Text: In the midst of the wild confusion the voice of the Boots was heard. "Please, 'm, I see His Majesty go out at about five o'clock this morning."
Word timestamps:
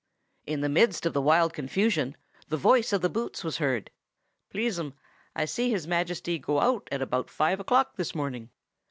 In 0.47 0.61
the 0.61 0.67
midst 0.67 1.05
of 1.05 1.13
the 1.13 1.21
wild 1.21 1.53
confusion 1.53 2.17
the 2.47 2.57
voice 2.57 2.91
of 2.91 3.01
the 3.01 3.07
Boots 3.09 3.43
was 3.43 3.57
heard. 3.59 3.91
"Please, 4.49 4.79
'm, 4.79 4.95
I 5.35 5.45
see 5.45 5.69
His 5.69 5.85
Majesty 5.85 6.39
go 6.39 6.59
out 6.59 6.87
at 6.91 7.03
about 7.03 7.29
five 7.29 7.59
o'clock 7.59 7.97
this 7.97 8.15
morning." 8.15 8.49